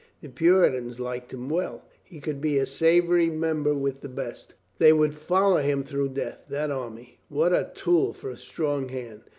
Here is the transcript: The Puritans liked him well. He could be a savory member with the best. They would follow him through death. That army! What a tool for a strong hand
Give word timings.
The 0.19 0.29
Puritans 0.29 0.99
liked 0.99 1.31
him 1.31 1.47
well. 1.47 1.83
He 2.03 2.19
could 2.19 2.41
be 2.41 2.57
a 2.57 2.65
savory 2.65 3.29
member 3.29 3.75
with 3.75 4.01
the 4.01 4.09
best. 4.09 4.55
They 4.79 4.91
would 4.91 5.13
follow 5.13 5.57
him 5.57 5.83
through 5.83 6.09
death. 6.09 6.39
That 6.49 6.71
army! 6.71 7.19
What 7.29 7.53
a 7.53 7.69
tool 7.75 8.11
for 8.11 8.31
a 8.31 8.35
strong 8.37 8.89
hand 8.89 9.25